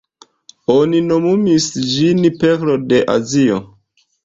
Oni 0.75 1.01
nomumas 1.09 1.69
ĝin 1.91 2.25
"Perlo 2.41 2.81
de 2.89 3.05
Azio". 3.19 3.63